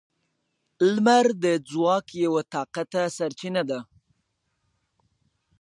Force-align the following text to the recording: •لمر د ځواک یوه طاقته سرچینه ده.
•لمر 0.93 1.25
د 1.43 1.45
ځواک 1.69 2.07
یوه 2.23 2.41
طاقته 2.53 3.01
سرچینه 3.17 3.63
ده. 3.69 3.79